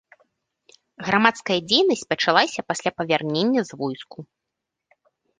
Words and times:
Грамадская 1.07 1.57
дзейнасць 1.69 2.05
пачалася 2.13 2.63
пасля 2.69 2.91
павернення 3.01 3.61
з 3.69 3.79
войску. 3.83 4.19